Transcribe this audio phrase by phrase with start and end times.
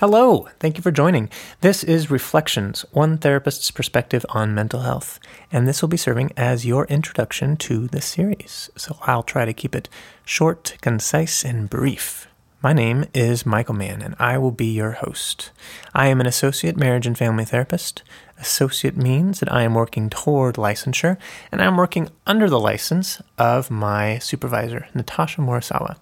[0.00, 1.28] Hello, thank you for joining.
[1.60, 5.18] This is Reflections, one therapist's perspective on mental health,
[5.50, 8.70] and this will be serving as your introduction to the series.
[8.76, 9.88] So I'll try to keep it
[10.24, 12.28] short, concise, and brief.
[12.60, 15.52] My name is Michael Mann, and I will be your host.
[15.94, 18.02] I am an associate marriage and family therapist.
[18.36, 21.18] Associate means that I am working toward licensure,
[21.52, 25.98] and I'm working under the license of my supervisor, Natasha Morisawa.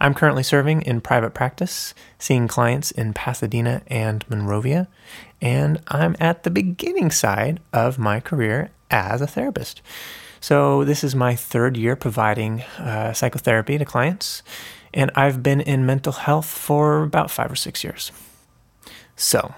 [0.00, 4.86] I'm currently serving in private practice, seeing clients in Pasadena and Monrovia,
[5.42, 9.82] and I'm at the beginning side of my career as a therapist.
[10.38, 14.44] So, this is my third year providing uh, psychotherapy to clients,
[14.94, 18.12] and I've been in mental health for about five or six years.
[19.16, 19.54] So,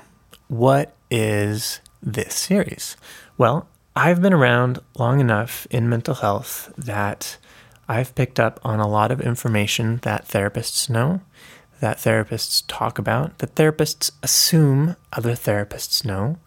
[0.49, 2.97] what is this series?
[3.37, 7.37] Well, I've been around long enough in mental health that
[7.89, 11.21] I've picked up on a lot of information that therapists know,
[11.81, 16.39] that therapists talk about, that therapists assume other therapists know,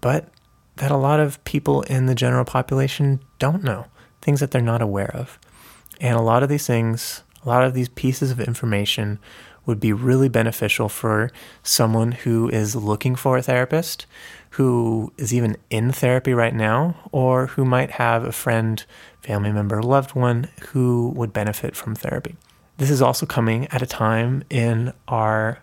[0.00, 0.28] but
[0.76, 3.86] that a lot of people in the general population don't know,
[4.20, 5.38] things that they're not aware of.
[6.00, 9.18] And a lot of these things, a lot of these pieces of information
[9.64, 11.30] would be really beneficial for
[11.62, 14.06] someone who is looking for a therapist,
[14.50, 18.84] who is even in therapy right now, or who might have a friend,
[19.20, 22.36] family member, loved one who would benefit from therapy.
[22.78, 25.60] This is also coming at a time in our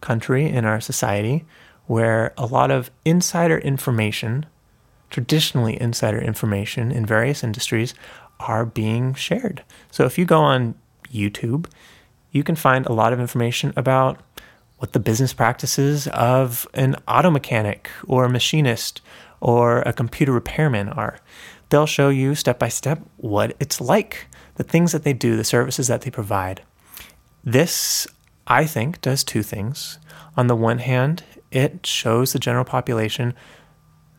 [0.00, 1.44] country, in our society,
[1.86, 4.44] where a lot of insider information,
[5.08, 7.94] traditionally insider information in various industries,
[8.40, 9.62] are being shared.
[9.90, 10.74] So if you go on
[11.16, 11.66] YouTube,
[12.30, 14.20] you can find a lot of information about
[14.78, 19.00] what the business practices of an auto mechanic or a machinist
[19.40, 21.18] or a computer repairman are.
[21.68, 25.44] They'll show you step by step what it's like, the things that they do, the
[25.44, 26.62] services that they provide.
[27.42, 28.06] This,
[28.46, 29.98] I think, does two things.
[30.36, 33.34] On the one hand, it shows the general population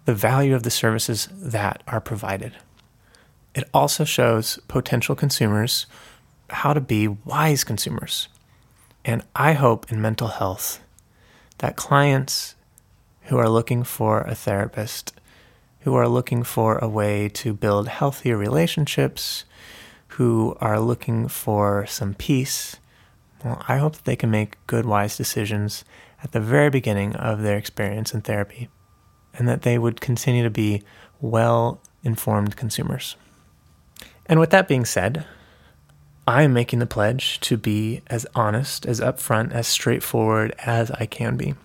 [0.06, 2.54] the value of the services that are provided.
[3.54, 5.86] It also shows potential consumers
[6.50, 8.28] how to be wise consumers.
[9.04, 10.82] And I hope in mental health
[11.60, 12.56] that clients
[13.24, 15.14] who are looking for a therapist,
[15.82, 19.46] who are looking for a way to build healthier relationships,
[20.10, 22.78] who are looking for some peace,
[23.44, 25.86] well, I hope that they can make good, wise decisions
[26.24, 28.70] at the very beginning of their experience in therapy,
[29.34, 30.82] and that they would continue to be
[31.22, 33.16] well informed consumers.
[34.26, 35.26] And with that being said,
[36.30, 41.06] I am making the pledge to be as honest, as upfront, as straightforward as I
[41.06, 41.56] can be.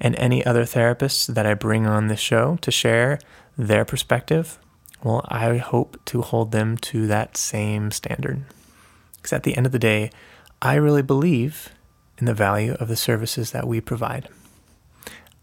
[0.00, 3.20] And any other therapists that I bring on this show to share
[3.56, 4.58] their perspective,
[5.04, 8.42] well, I hope to hold them to that same standard.
[9.14, 10.10] Because at the end of the day,
[10.60, 11.68] I really believe
[12.18, 14.28] in the value of the services that we provide.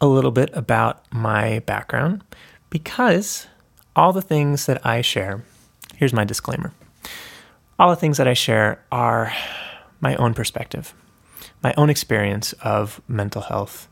[0.02, 2.26] A little bit about my background,
[2.70, 3.47] because
[3.96, 5.46] all the things that I share,
[5.96, 6.74] here's my disclaimer
[7.79, 9.34] all the things that I share are
[10.01, 10.94] my own perspective,
[11.63, 13.88] my own experience of mental health.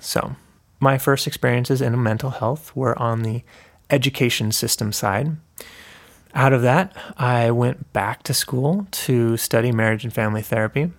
[0.00, 0.34] So,
[0.80, 3.42] my first experiences in mental health were on the
[3.88, 5.36] education system side.
[6.34, 10.92] Out of that, I went back to school to study marriage and family therapy,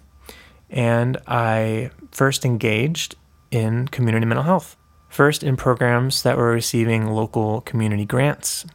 [0.70, 3.16] and I first engaged
[3.50, 4.78] in community mental health.
[5.10, 8.66] First, in programs that were receiving local community grants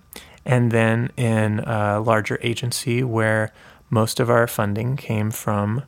[0.46, 3.52] and then in a larger agency where
[3.90, 5.82] most of our funding came from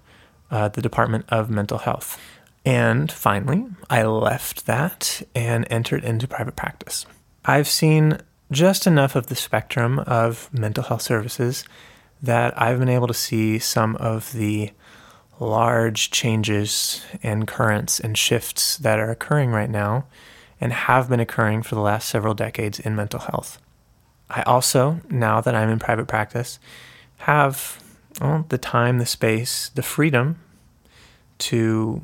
[0.51, 2.21] uh, the Department of Mental Health.
[2.65, 7.07] And finally, I left that and entered into private practice.
[7.45, 8.19] I've seen
[8.51, 11.65] just enough of the spectrum of mental health services
[12.21, 14.73] that I've been able to see some of the
[15.39, 20.07] large changes and currents and shifts that are occurring right now
[20.61, 23.61] and have been occurring for the last several decades in mental health.
[24.31, 26.59] I also, now that I'm in private practice,
[27.19, 27.83] have
[28.21, 30.39] well, the time, the space, the freedom
[31.39, 32.03] to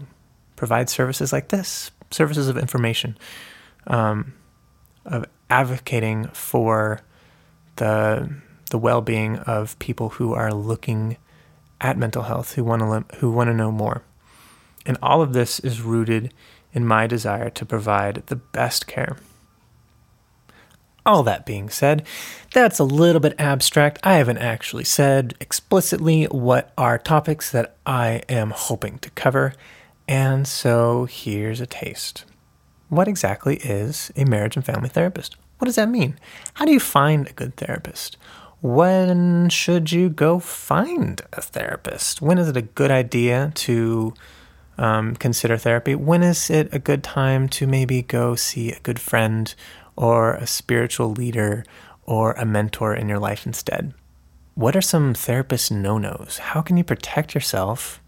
[0.57, 3.19] provide services like this services of information,
[3.89, 4.35] um,
[5.05, 7.01] of advocating for
[7.77, 8.33] the,
[8.71, 11.17] the well being of people who are looking
[11.81, 14.03] at mental health, who want to, who want to know more.
[14.87, 16.33] And all of this is rooted
[16.73, 19.17] in my desire to provide the best care
[21.07, 22.07] all that being said,
[22.53, 23.99] that's a little bit abstract.
[24.03, 29.55] I haven't actually said explicitly what are topics that I am hoping to cover,
[30.09, 32.25] and so here's a taste.
[32.89, 35.37] What exactly is a marriage and family therapist?
[35.59, 36.19] What does that mean?
[36.55, 38.17] How do you find a good therapist?
[38.61, 42.23] When should you go find a therapist?
[42.23, 44.15] When is it a good idea to
[44.79, 45.95] um, consider therapy?
[45.95, 49.55] When is it a good time to maybe go see a good friend
[49.97, 51.65] or a spiritual leader
[52.05, 53.95] or a mentor in your life instead?
[54.55, 56.39] What are some therapist no nos?
[56.39, 58.01] How can you protect yourself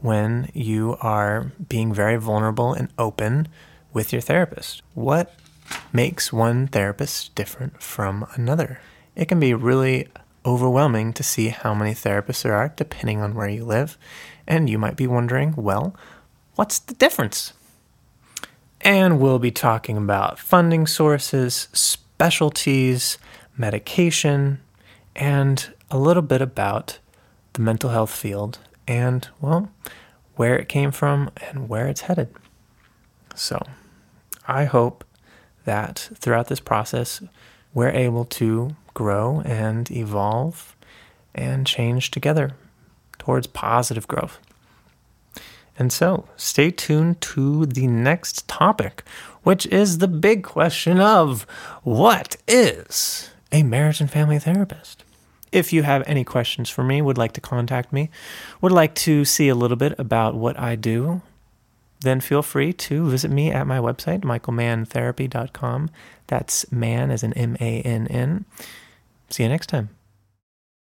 [0.00, 3.48] when you are being very vulnerable and open
[3.92, 4.82] with your therapist?
[4.94, 5.34] What
[5.92, 8.80] makes one therapist different from another?
[9.16, 10.08] It can be really
[10.44, 13.96] overwhelming to see how many therapists there are depending on where you live.
[14.46, 15.96] And you might be wondering, well,
[16.54, 17.54] what's the difference?
[18.84, 23.16] And we'll be talking about funding sources, specialties,
[23.56, 24.60] medication,
[25.16, 26.98] and a little bit about
[27.54, 29.70] the mental health field and, well,
[30.36, 32.28] where it came from and where it's headed.
[33.34, 33.62] So,
[34.46, 35.02] I hope
[35.64, 37.22] that throughout this process,
[37.72, 40.76] we're able to grow and evolve
[41.34, 42.52] and change together
[43.18, 44.38] towards positive growth.
[45.78, 49.02] And so, stay tuned to the next topic,
[49.42, 51.42] which is the big question of
[51.82, 55.04] what is a marriage and family therapist?
[55.50, 58.10] If you have any questions for me, would like to contact me,
[58.60, 61.22] would like to see a little bit about what I do,
[62.00, 65.90] then feel free to visit me at my website, michaelmanntherapy.com.
[66.26, 68.44] That's man as an M A N N.
[69.30, 69.90] See you next time.